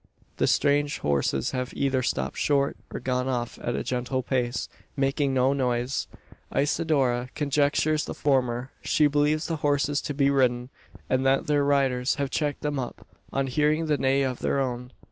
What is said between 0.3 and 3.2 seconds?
The strange horses have either stopped short, or